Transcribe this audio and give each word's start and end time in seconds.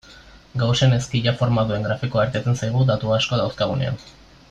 Gaussen 0.61 0.95
ezkila 0.95 1.33
forma 1.43 1.65
duen 1.73 1.85
grafikoa 1.89 2.25
irteten 2.31 2.57
zaigu 2.65 2.83
datu 2.93 3.15
asko 3.19 3.41
dauzkagunean. 3.45 4.03